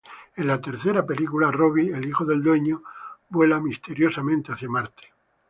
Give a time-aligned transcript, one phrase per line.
[0.35, 2.81] En la tercera película, Robbie, el hijo del dueño
[3.29, 5.13] vuela misteriosamente hacia Marte.